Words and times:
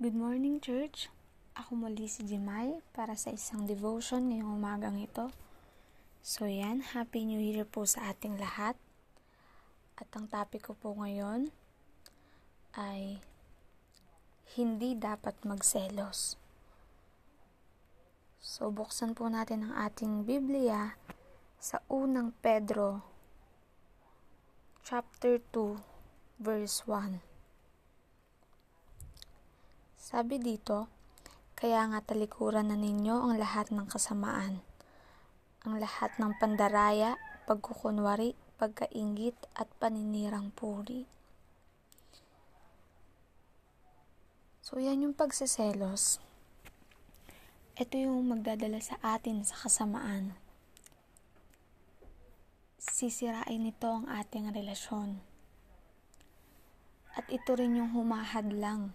Good 0.00 0.16
morning, 0.16 0.64
church. 0.64 1.12
Ako 1.52 1.76
muli 1.76 2.08
si 2.08 2.24
Jemay 2.24 2.80
para 2.96 3.20
sa 3.20 3.36
isang 3.36 3.68
devotion 3.68 4.32
ngayong 4.32 4.56
umagang 4.56 4.96
ito. 4.96 5.28
So 6.24 6.48
yan, 6.48 6.80
Happy 6.96 7.28
New 7.28 7.36
Year 7.36 7.68
po 7.68 7.84
sa 7.84 8.08
ating 8.08 8.40
lahat. 8.40 8.80
At 10.00 10.08
ang 10.16 10.24
topic 10.24 10.64
ko 10.64 10.72
po 10.72 10.96
ngayon 10.96 11.52
ay 12.80 13.20
hindi 14.56 14.96
dapat 14.96 15.36
magselos. 15.44 16.40
So 18.40 18.72
buksan 18.72 19.12
po 19.12 19.28
natin 19.28 19.68
ang 19.68 19.84
ating 19.84 20.24
Biblia 20.24 20.96
sa 21.60 21.84
unang 21.92 22.32
Pedro 22.40 23.04
chapter 24.80 25.36
2 25.52 25.76
verse 26.40 26.88
1. 26.88 27.29
Sabi 30.10 30.42
dito, 30.42 30.90
kaya 31.54 31.86
nga 31.86 32.02
talikuran 32.02 32.66
na 32.66 32.74
ninyo 32.74 33.14
ang 33.14 33.38
lahat 33.38 33.70
ng 33.70 33.86
kasamaan, 33.86 34.58
ang 35.62 35.78
lahat 35.78 36.10
ng 36.18 36.34
pandaraya, 36.42 37.14
pagkukunwari, 37.46 38.34
pagkaingit 38.58 39.38
at 39.54 39.70
paninirang 39.78 40.50
puri. 40.50 41.06
So 44.66 44.82
yan 44.82 45.06
yung 45.06 45.14
pagseselos. 45.14 46.18
Ito 47.78 47.94
yung 47.94 48.34
magdadala 48.34 48.82
sa 48.82 48.98
atin 49.14 49.46
sa 49.46 49.62
kasamaan. 49.62 50.34
Sisirain 52.82 53.62
nito 53.62 53.86
ang 53.86 54.10
ating 54.10 54.50
relasyon. 54.50 55.22
At 57.14 57.30
ito 57.30 57.54
rin 57.54 57.78
yung 57.78 57.94
humahadlang 57.94 58.90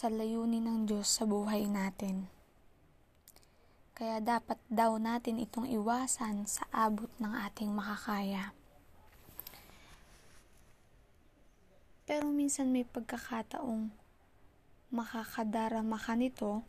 sa 0.00 0.08
layunin 0.08 0.64
ng 0.64 0.88
Diyos 0.88 1.12
sa 1.12 1.28
buhay 1.28 1.68
natin. 1.68 2.24
Kaya 3.92 4.16
dapat 4.16 4.56
daw 4.72 4.96
natin 4.96 5.36
itong 5.36 5.68
iwasan 5.68 6.48
sa 6.48 6.64
abot 6.72 7.12
ng 7.20 7.28
ating 7.28 7.68
makakaya. 7.68 8.56
Pero 12.08 12.32
minsan 12.32 12.72
may 12.72 12.88
pagkakataong 12.88 13.92
makakadarama 14.88 16.00
ka 16.00 16.16
nito, 16.16 16.64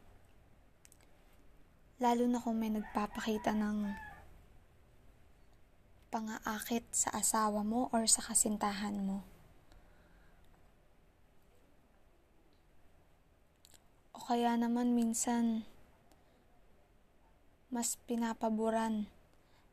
lalo 2.03 2.27
na 2.27 2.43
kung 2.43 2.59
may 2.59 2.67
nagpapakita 2.67 3.55
ng 3.55 3.95
pangaakit 6.11 6.83
sa 6.91 7.15
asawa 7.15 7.63
mo 7.63 7.87
or 7.95 8.03
sa 8.11 8.27
kasintahan 8.27 8.99
mo. 8.99 9.30
Kaya 14.27 14.53
naman 14.53 14.93
minsan 14.93 15.65
mas 17.71 17.95
pinapaboran 18.05 19.07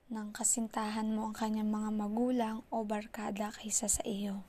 ng 0.08 0.28
kasintahan 0.32 1.10
mo 1.12 1.28
ang 1.28 1.36
kanyang 1.36 1.68
mga 1.68 1.90
magulang 1.92 2.56
o 2.72 2.80
barkada 2.86 3.52
kaysa 3.52 3.90
sa 3.92 4.00
iyo. 4.06 4.40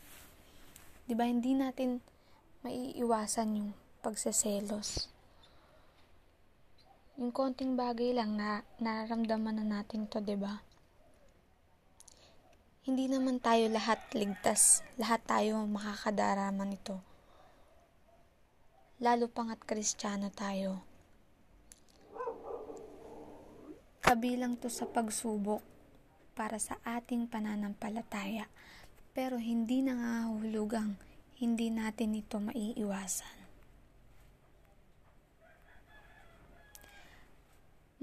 'Di 1.03 1.17
ba 1.17 1.27
hindi 1.27 1.57
natin 1.57 1.99
maiiwasan 2.63 3.57
yung 3.59 3.69
pagseselos. 3.99 5.09
Yung 7.19 7.35
konting 7.35 7.75
bagay 7.75 8.15
lang 8.15 8.39
na 8.39 8.63
nararamdaman 8.79 9.59
na 9.59 9.83
natin 9.83 10.07
to, 10.07 10.23
'di 10.23 10.37
ba? 10.39 10.63
Hindi 12.85 13.11
naman 13.11 13.43
tayo 13.43 13.67
lahat 13.67 13.99
ligtas, 14.15 14.85
lahat 14.95 15.25
tayo 15.27 15.65
makakadarama 15.67 16.63
nito 16.63 17.08
lalo 18.99 19.31
pangat 19.31 19.63
kristyano 19.63 20.27
tayo. 20.27 20.83
Kabilang 24.03 24.59
to 24.59 24.67
sa 24.67 24.83
pagsubok 24.83 25.63
para 26.35 26.59
sa 26.59 26.75
ating 26.83 27.31
pananampalataya, 27.31 28.51
pero 29.15 29.39
hindi 29.39 29.79
nangahulugang 29.79 30.99
hindi 31.39 31.71
natin 31.71 32.19
ito 32.19 32.43
maiiwasan. 32.43 33.37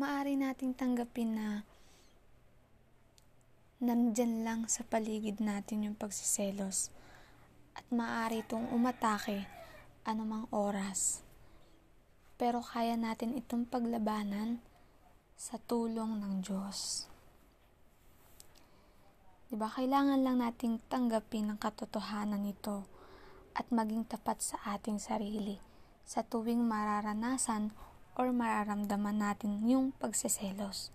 Maari 0.00 0.40
nating 0.40 0.72
tanggapin 0.72 1.36
na 1.36 1.48
nandyan 3.84 4.44
lang 4.44 4.60
sa 4.68 4.80
paligid 4.88 5.44
natin 5.44 5.92
yung 5.92 5.96
pagsiselos 5.96 6.88
at 7.76 7.84
maaari 7.92 8.40
itong 8.40 8.72
umatake 8.72 9.55
anumang 10.06 10.46
oras. 10.54 11.26
Pero 12.38 12.62
kaya 12.62 12.94
natin 12.94 13.34
itong 13.34 13.66
paglabanan 13.66 14.62
sa 15.34 15.58
tulong 15.58 16.22
ng 16.22 16.46
Diyos. 16.46 17.10
Diba, 19.50 19.66
kailangan 19.66 20.22
lang 20.22 20.38
nating 20.42 20.78
tanggapin 20.86 21.50
ang 21.50 21.58
katotohanan 21.58 22.46
nito 22.46 22.86
at 23.58 23.66
maging 23.74 24.06
tapat 24.06 24.38
sa 24.42 24.56
ating 24.78 25.02
sarili 25.02 25.58
sa 26.06 26.22
tuwing 26.22 26.62
mararanasan 26.62 27.74
or 28.14 28.30
mararamdaman 28.30 29.18
natin 29.18 29.58
yung 29.66 29.90
pagseselos. 29.98 30.94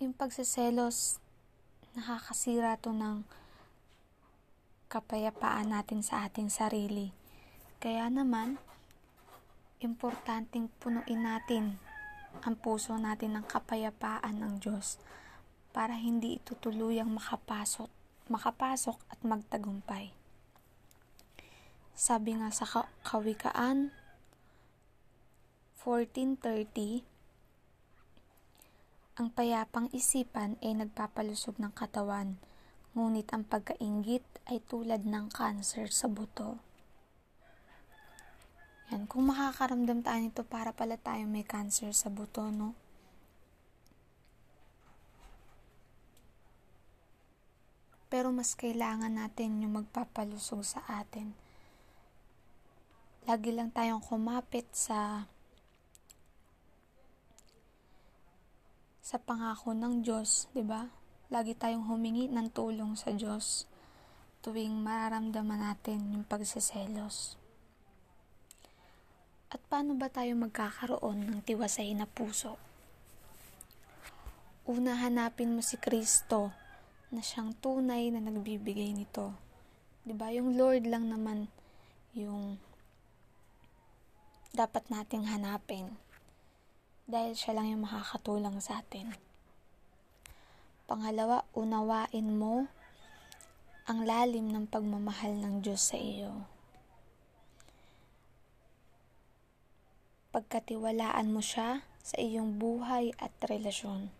Yung 0.00 0.16
pagseselos, 0.16 1.20
nakakasira 1.92 2.80
to 2.80 2.90
ng 2.96 3.28
kapayapaan 4.90 5.70
natin 5.70 6.02
sa 6.02 6.26
ating 6.26 6.50
sarili. 6.50 7.14
Kaya 7.78 8.10
naman, 8.10 8.58
importanteng 9.78 10.66
punuin 10.82 11.22
natin 11.22 11.78
ang 12.42 12.58
puso 12.58 12.98
natin 12.98 13.38
ng 13.38 13.46
kapayapaan 13.46 14.42
ng 14.42 14.58
Diyos 14.58 14.98
para 15.70 15.94
hindi 15.94 16.42
ito 16.42 16.58
tuluyang 16.58 17.06
makapasok, 17.06 17.86
makapasok 18.26 18.98
at 19.06 19.22
magtagumpay. 19.22 20.10
Sabi 21.94 22.34
nga 22.42 22.50
sa 22.50 22.66
Kawikaan 23.06 23.94
14.30, 25.86 27.06
ang 29.22 29.28
payapang 29.30 29.86
isipan 29.94 30.58
ay 30.58 30.74
nagpapalusog 30.82 31.62
ng 31.62 31.70
katawan 31.70 32.49
Ngunit 32.90 33.30
ang 33.30 33.46
pagkaingit 33.46 34.26
ay 34.50 34.58
tulad 34.66 35.06
ng 35.06 35.30
cancer 35.30 35.86
sa 35.94 36.10
buto. 36.10 36.58
Yan, 38.90 39.06
kung 39.06 39.30
makakaramdam 39.30 40.02
tayo 40.02 40.18
nito 40.18 40.42
para 40.42 40.74
pala 40.74 40.98
tayo 40.98 41.22
may 41.30 41.46
cancer 41.46 41.94
sa 41.94 42.10
buto, 42.10 42.50
no? 42.50 42.74
Pero 48.10 48.34
mas 48.34 48.58
kailangan 48.58 49.14
natin 49.14 49.62
yung 49.62 49.78
magpapalusog 49.78 50.66
sa 50.66 50.82
atin. 50.90 51.30
Lagi 53.30 53.54
lang 53.54 53.70
tayong 53.70 54.02
kumapit 54.02 54.66
sa 54.74 55.30
sa 58.98 59.18
pangako 59.22 59.70
ng 59.70 60.02
Diyos, 60.02 60.50
'di 60.50 60.66
ba? 60.66 60.99
Lagi 61.30 61.54
tayong 61.54 61.86
humingi 61.86 62.26
ng 62.26 62.50
tulong 62.50 62.98
sa 62.98 63.14
Diyos 63.14 63.70
tuwing 64.42 64.82
mararamdaman 64.82 65.62
natin 65.62 66.10
yung 66.10 66.26
pagseselos. 66.26 67.38
At 69.46 69.62
paano 69.70 69.94
ba 69.94 70.10
tayo 70.10 70.34
magkakaroon 70.34 71.30
ng 71.30 71.40
tiwasay 71.46 71.94
na 71.94 72.10
puso? 72.10 72.58
Una 74.66 74.98
hanapin 74.98 75.54
mo 75.54 75.62
si 75.62 75.78
Kristo 75.78 76.50
na 77.14 77.22
siyang 77.22 77.54
tunay 77.62 78.10
na 78.10 78.18
nagbibigay 78.18 78.90
nito. 78.90 79.30
'Di 80.02 80.14
ba? 80.18 80.34
Yung 80.34 80.58
Lord 80.58 80.82
lang 80.90 81.14
naman 81.14 81.46
yung 82.10 82.58
dapat 84.50 84.82
nating 84.90 85.30
hanapin 85.30 85.94
dahil 87.06 87.38
siya 87.38 87.54
lang 87.54 87.70
yung 87.70 87.86
makakatulong 87.86 88.58
sa 88.58 88.82
atin. 88.82 89.29
Pangalawa, 90.90 91.46
unawain 91.54 92.34
mo 92.34 92.66
ang 93.86 94.02
lalim 94.02 94.50
ng 94.50 94.66
pagmamahal 94.66 95.38
ng 95.38 95.62
Diyos 95.62 95.86
sa 95.86 95.94
iyo. 95.94 96.50
Pagkatiwalaan 100.34 101.30
mo 101.30 101.38
siya 101.38 101.86
sa 102.02 102.18
iyong 102.18 102.58
buhay 102.58 103.14
at 103.22 103.30
relasyon. 103.38 104.10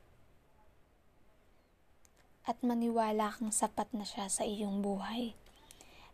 At 2.46 2.62
maniwala 2.62 3.34
kang 3.34 3.50
sapat 3.50 3.90
na 3.90 4.06
siya 4.06 4.30
sa 4.30 4.46
iyong 4.46 4.78
buhay 4.78 5.34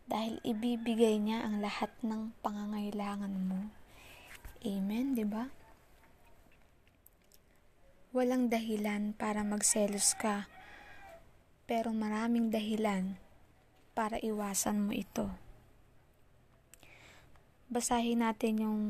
dahil 0.09 0.41
ibibigay 0.41 1.21
niya 1.21 1.45
ang 1.45 1.61
lahat 1.61 1.93
ng 2.01 2.33
pangangailangan 2.41 3.45
mo. 3.45 3.69
Amen, 4.65 5.13
'di 5.13 5.25
ba? 5.29 5.53
Walang 8.17 8.49
dahilan 8.49 9.13
para 9.13 9.45
magselos 9.45 10.17
ka, 10.17 10.49
pero 11.69 11.93
maraming 11.93 12.49
dahilan 12.49 13.13
para 13.93 14.17
iwasan 14.17 14.81
mo 14.81 14.89
ito. 14.89 15.29
basahin 17.69 18.25
natin 18.25 18.65
yung 18.65 18.81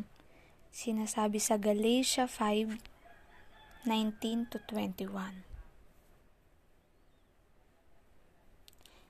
sinasabi 0.72 1.44
sa 1.44 1.60
Galatia 1.60 2.24
5, 2.24 2.80
19 3.84 4.48
to 4.48 4.64
21. 4.72 5.44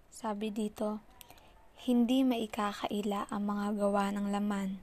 Sabi 0.10 0.50
dito, 0.50 0.98
hindi 1.86 2.26
maikakaila 2.26 3.30
ang 3.30 3.44
mga 3.46 3.68
gawa 3.78 4.10
ng 4.18 4.34
laman, 4.34 4.82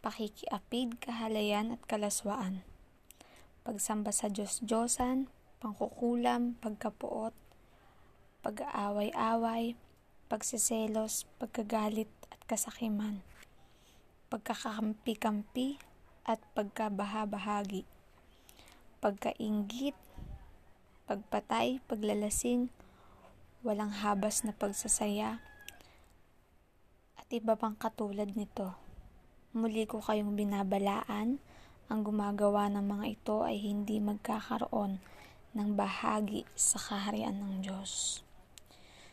pakikiapid, 0.00 0.96
kahalayan 0.96 1.76
at 1.76 1.84
kalaswaan. 1.84 2.71
Pagsamba 3.62 4.10
sa 4.10 4.26
Diyos-Diyosan, 4.26 5.30
pangkukulam, 5.62 6.58
pagkapuot, 6.58 7.30
pag-aaway-away, 8.42 9.78
pagsiselos, 10.26 11.30
pagkagalit 11.38 12.10
at 12.34 12.42
kasakiman, 12.50 13.22
pagkakampi-kampi 14.34 15.78
at 16.26 16.42
pagkabahabahagi, 16.58 17.86
pagkaingit, 18.98 19.94
pagpatay, 21.06 21.78
paglalasing, 21.86 22.66
walang 23.62 23.94
habas 23.94 24.42
na 24.42 24.50
pagsasaya, 24.50 25.38
at 27.14 27.30
iba 27.30 27.54
pang 27.54 27.78
katulad 27.78 28.34
nito. 28.34 28.74
Muli 29.54 29.86
ko 29.86 30.02
kayong 30.02 30.34
binabalaan, 30.34 31.38
ang 31.86 32.06
gumagawa 32.06 32.70
ng 32.70 32.84
mga 32.84 33.06
ito 33.08 33.36
ay 33.42 33.58
hindi 33.58 33.98
magkakaroon 33.98 35.02
ng 35.54 35.70
bahagi 35.74 36.46
sa 36.54 36.78
kaharian 36.78 37.38
ng 37.38 37.54
Diyos. 37.64 38.22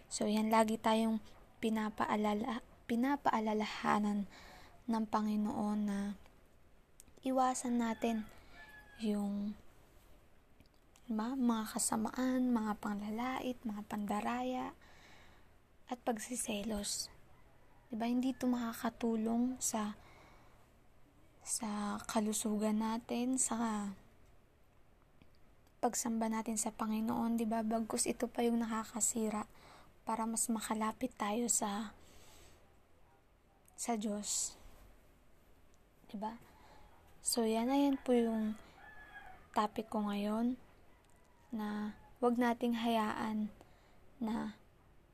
So 0.10 0.26
yan 0.26 0.54
lagi 0.54 0.78
tayong 0.78 1.22
pinapaalala, 1.64 2.66
pinapaalalahanan 2.90 4.30
ng 4.90 5.04
Panginoon 5.10 5.80
na 5.86 6.00
iwasan 7.26 7.78
natin 7.78 8.26
yung 9.00 9.54
Diba? 11.10 11.34
Mga 11.34 11.74
kasamaan, 11.74 12.54
mga 12.54 12.78
panglalait, 12.78 13.58
mga 13.66 13.82
pandaraya, 13.90 14.78
at 15.90 15.98
pagsiselos. 16.06 17.10
Diba? 17.90 18.06
Hindi 18.06 18.38
ito 18.38 18.46
makakatulong 18.46 19.58
sa 19.58 19.98
sa 21.50 21.98
kalusugan 22.06 22.78
natin, 22.78 23.42
sa 23.42 23.90
pagsamba 25.82 26.30
natin 26.30 26.62
sa 26.62 26.70
Panginoon, 26.70 27.42
'di 27.42 27.50
ba? 27.50 27.66
Bagkus 27.66 28.06
ito 28.06 28.30
pa 28.30 28.46
yung 28.46 28.62
nakakasira 28.62 29.50
para 30.06 30.30
mas 30.30 30.46
makalapit 30.46 31.10
tayo 31.18 31.50
sa 31.50 31.98
sa 33.74 33.98
Diyos. 33.98 34.54
'Di 36.06 36.22
ba? 36.22 36.38
So 37.26 37.50
yan 37.50 37.74
ayan 37.74 37.98
po 37.98 38.14
yung 38.14 38.54
topic 39.58 39.90
ko 39.90 40.06
ngayon 40.06 40.54
na 41.50 41.98
wag 42.22 42.38
nating 42.38 42.78
hayaan 42.78 43.50
na 44.22 44.54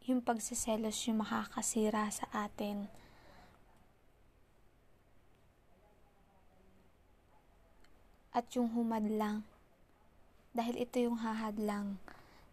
yung 0.04 0.20
pagsiselos 0.20 1.00
yung 1.08 1.24
makakasira 1.24 2.12
sa 2.12 2.28
atin. 2.36 2.92
At 8.36 8.52
yung 8.52 8.76
humadlang, 8.76 9.48
dahil 10.52 10.76
ito 10.84 11.00
yung 11.00 11.24
hahadlang 11.24 11.96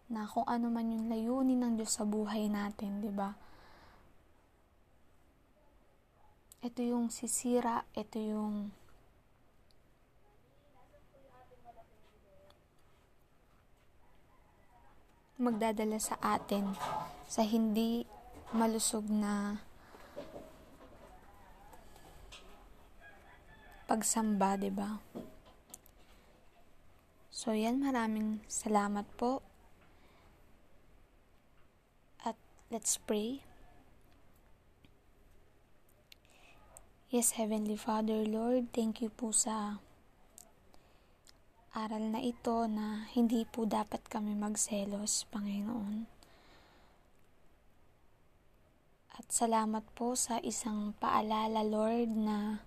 na 0.07 0.23
kung 0.23 0.47
ano 0.47 0.71
man 0.71 0.87
yung 0.87 1.11
layunin 1.11 1.59
ng 1.59 1.73
Diyos 1.75 1.99
sa 1.99 2.07
buhay 2.07 2.47
natin, 2.47 3.03
di 3.03 3.11
ba? 3.11 3.35
Ito 6.63 6.79
yung 6.79 7.11
sisira, 7.11 7.83
ito 7.91 8.15
yung 8.15 8.71
magdadala 15.43 15.99
sa 15.99 16.15
atin 16.23 16.71
sa 17.27 17.43
hindi 17.43 18.07
malusog 18.55 19.11
na 19.11 19.59
pagsamba, 23.89 24.55
'di 24.55 24.71
ba? 24.71 25.03
So, 27.33 27.49
yan 27.57 27.81
maraming 27.81 28.45
salamat 28.45 29.09
po. 29.17 29.41
At 32.21 32.37
let's 32.69 33.01
pray. 33.01 33.41
Yes, 37.09 37.33
Heavenly 37.33 37.73
Father, 37.73 38.21
Lord, 38.21 38.69
thank 38.69 39.01
you 39.01 39.09
po 39.09 39.33
sa 39.33 39.81
aral 41.73 42.13
na 42.13 42.21
ito 42.21 42.69
na 42.69 43.09
hindi 43.17 43.49
po 43.49 43.65
dapat 43.65 44.05
kami 44.05 44.37
magselos, 44.37 45.25
Panginoon. 45.33 46.05
At 49.17 49.25
salamat 49.33 49.81
po 49.97 50.13
sa 50.13 50.37
isang 50.45 50.93
paalala, 51.01 51.65
Lord, 51.65 52.13
na 52.13 52.61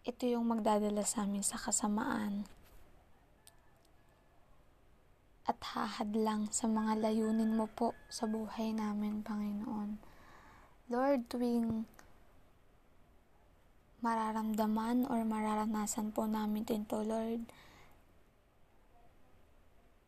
ito 0.00 0.24
yung 0.24 0.48
magdadala 0.48 1.04
sa 1.04 1.28
amin 1.28 1.44
sa 1.44 1.60
kasamaan 1.60 2.48
at 5.44 5.58
hahadlang 5.74 6.46
sa 6.54 6.70
mga 6.70 7.02
layunin 7.02 7.58
mo 7.58 7.66
po 7.66 7.92
sa 8.06 8.30
buhay 8.30 8.70
namin, 8.70 9.20
Panginoon. 9.26 9.98
Lord, 10.86 11.26
tuwing 11.26 11.90
mararamdaman 13.98 15.10
or 15.10 15.26
mararanasan 15.26 16.14
po 16.14 16.30
namin 16.30 16.62
ito, 16.64 17.02
Lord. 17.02 17.42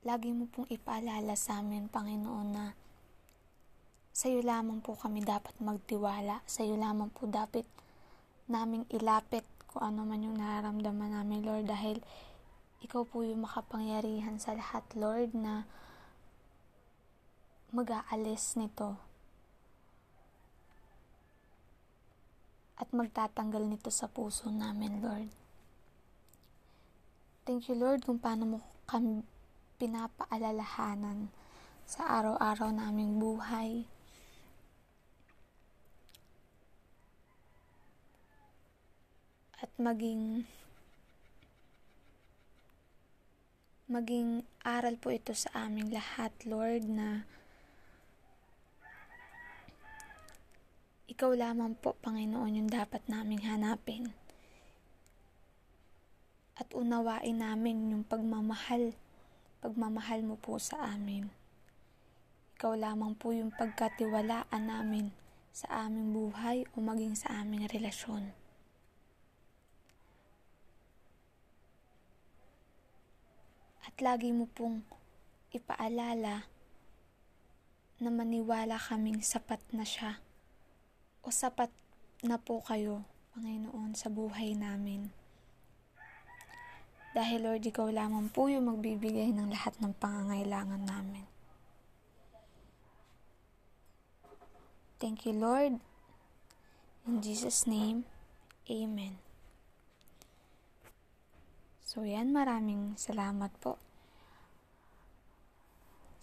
Lagi 0.06 0.30
mo 0.30 0.46
pong 0.46 0.70
ipaalala 0.70 1.34
sa 1.34 1.58
amin, 1.58 1.90
Panginoon, 1.90 2.48
na 2.54 2.66
sa 4.12 4.30
iyo 4.30 4.46
lamang 4.46 4.78
po 4.78 4.94
kami 4.94 5.26
dapat 5.26 5.58
magtiwala. 5.58 6.44
Sa 6.46 6.62
iyo 6.62 6.78
lamang 6.78 7.10
po 7.10 7.26
dapat 7.26 7.66
naming 8.46 8.86
ilapit 8.94 9.41
kung 9.72 9.88
ano 9.88 10.04
man 10.04 10.20
yung 10.20 10.36
nararamdaman 10.36 11.16
namin, 11.16 11.40
Lord, 11.40 11.64
dahil 11.64 12.04
ikaw 12.84 13.08
po 13.08 13.24
yung 13.24 13.48
makapangyarihan 13.48 14.36
sa 14.36 14.52
lahat, 14.52 14.84
Lord, 14.92 15.32
na 15.32 15.64
mag-aalis 17.72 18.60
nito 18.60 19.00
at 22.76 22.84
magtatanggal 22.92 23.64
nito 23.64 23.88
sa 23.88 24.12
puso 24.12 24.52
namin, 24.52 25.00
Lord. 25.00 25.32
Thank 27.48 27.72
you, 27.72 27.80
Lord, 27.80 28.04
kung 28.04 28.20
paano 28.20 28.44
mo 28.44 28.58
kami 28.84 29.24
pinapaalalahanan 29.80 31.32
sa 31.88 32.20
araw-araw 32.20 32.70
naming 32.76 33.16
buhay. 33.16 33.88
At 39.62 39.70
maging 39.78 40.42
maging 43.86 44.42
aral 44.66 44.98
po 44.98 45.14
ito 45.14 45.30
sa 45.30 45.70
aming 45.70 45.94
lahat, 45.94 46.34
Lord, 46.42 46.90
na 46.90 47.22
Ikaw 51.12 51.38
lamang 51.38 51.78
po, 51.78 51.92
Panginoon, 52.00 52.56
yung 52.56 52.70
dapat 52.72 53.04
naming 53.06 53.44
hanapin. 53.46 54.10
At 56.56 56.72
unawain 56.74 57.38
namin 57.38 57.94
yung 57.94 58.02
pagmamahal, 58.02 58.96
pagmamahal 59.60 60.24
mo 60.24 60.40
po 60.40 60.56
sa 60.56 60.96
amin. 60.96 61.28
Ikaw 62.56 62.74
lamang 62.74 63.12
po 63.14 63.30
yung 63.30 63.52
pagkatiwalaan 63.52 64.64
namin 64.66 65.12
sa 65.52 65.86
aming 65.86 66.16
buhay 66.16 66.64
o 66.72 66.80
maging 66.80 67.12
sa 67.12 67.44
aming 67.44 67.68
relasyon. 67.68 68.41
At 73.92 74.00
lagi 74.00 74.32
mo 74.32 74.48
pong 74.48 74.80
ipaalala 75.52 76.48
na 78.00 78.08
maniwala 78.08 78.80
kaming 78.80 79.20
sapat 79.20 79.60
na 79.68 79.84
siya 79.84 80.16
o 81.20 81.28
sapat 81.28 81.68
na 82.24 82.40
po 82.40 82.64
kayo, 82.64 83.04
Panginoon, 83.36 83.92
sa 83.92 84.08
buhay 84.08 84.56
namin. 84.56 85.12
Dahil 87.12 87.44
Lord, 87.44 87.68
Ikaw 87.68 87.92
lamang 87.92 88.32
po 88.32 88.48
yung 88.48 88.72
magbibigay 88.72 89.28
ng 89.36 89.52
lahat 89.52 89.76
ng 89.84 89.92
pangangailangan 90.00 90.88
namin. 90.88 91.28
Thank 94.96 95.28
you, 95.28 95.36
Lord. 95.36 95.76
In 97.04 97.20
Jesus' 97.20 97.68
name, 97.68 98.08
Amen. 98.72 99.31
So 101.92 102.08
yan, 102.08 102.32
maraming 102.32 102.96
salamat 102.96 103.52
po. 103.60 103.76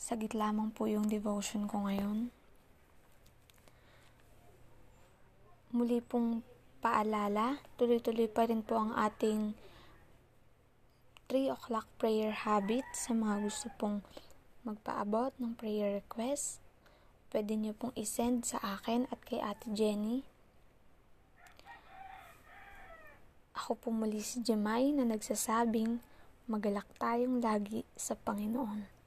Sagit 0.02 0.34
lamang 0.34 0.74
po 0.74 0.90
yung 0.90 1.06
devotion 1.06 1.70
ko 1.70 1.86
ngayon. 1.86 2.34
Muli 5.70 6.02
pong 6.02 6.42
paalala, 6.82 7.62
tuloy-tuloy 7.78 8.26
pa 8.26 8.50
rin 8.50 8.66
po 8.66 8.82
ang 8.82 8.98
ating 8.98 9.54
3 11.30 11.54
o'clock 11.54 11.86
prayer 12.02 12.34
habit 12.34 12.90
sa 12.98 13.14
mga 13.14 13.46
gusto 13.46 13.70
pong 13.78 14.02
magpaabot 14.66 15.38
ng 15.38 15.54
prayer 15.54 16.02
request. 16.02 16.66
Pwede 17.30 17.54
nyo 17.54 17.78
pong 17.78 17.94
isend 17.94 18.42
sa 18.42 18.58
akin 18.58 19.06
at 19.14 19.22
kay 19.22 19.38
Ate 19.38 19.70
Jenny. 19.78 20.26
Ako 23.70 23.78
po 23.86 23.94
muli 23.94 24.18
si 24.18 24.42
Jemay 24.42 24.90
na 24.90 25.06
nagsasabing 25.06 26.02
magalak 26.50 26.90
tayong 26.98 27.38
lagi 27.38 27.86
sa 27.94 28.18
Panginoon. 28.18 28.99